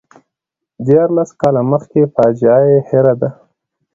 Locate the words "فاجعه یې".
2.15-2.77